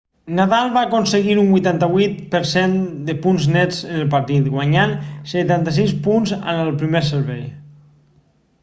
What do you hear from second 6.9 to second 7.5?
servei